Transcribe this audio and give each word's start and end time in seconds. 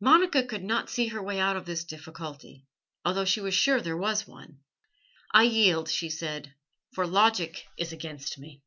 Monica 0.00 0.42
could 0.44 0.64
not 0.64 0.90
see 0.90 1.06
her 1.06 1.22
way 1.22 1.38
out 1.38 1.54
of 1.56 1.64
this 1.64 1.84
difficulty, 1.84 2.66
although 3.04 3.24
she 3.24 3.40
was 3.40 3.54
sure 3.54 3.80
there 3.80 3.96
was 3.96 4.26
one. 4.26 4.58
"I 5.32 5.44
yield," 5.44 5.88
she 5.88 6.10
said, 6.10 6.52
"for 6.92 7.06
logic 7.06 7.68
is 7.76 7.92
against 7.92 8.36
me." 8.36 8.64